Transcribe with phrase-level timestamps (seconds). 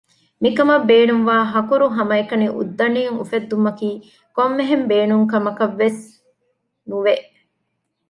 [0.41, 3.89] މިކަމަށް ބޭނުންވާ ހަކުރު ހަމައެކަނި އުއްދަޑީން އުފެއްދުމަކީ
[4.35, 6.01] ކޮންމެހެން ބޭނުން ކަމަކަށްވެސް
[6.89, 7.15] ނުވެ